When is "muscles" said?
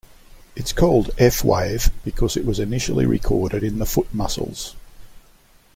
4.11-4.75